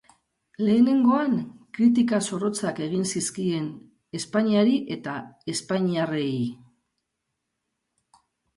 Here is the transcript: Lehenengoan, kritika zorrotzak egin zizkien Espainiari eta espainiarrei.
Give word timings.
Lehenengoan, 0.67 1.35
kritika 1.77 2.19
zorrotzak 2.29 2.81
egin 2.87 3.05
zizkien 3.13 3.69
Espainiari 4.21 4.75
eta 4.97 5.15
espainiarrei. 5.55 6.35